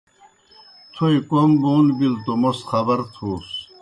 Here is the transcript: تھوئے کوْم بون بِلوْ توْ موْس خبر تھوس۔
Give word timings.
تھوئے 0.93 1.17
کوْم 1.29 1.51
بون 1.61 1.85
بِلوْ 1.97 2.17
توْ 2.25 2.33
موْس 2.41 2.59
خبر 2.69 2.99
تھوس۔ 3.13 3.47